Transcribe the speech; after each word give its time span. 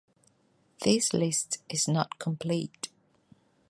This 0.81 1.13
list 1.13 1.59
is 1.69 1.87
not 1.87 2.17
complete. 2.17 2.89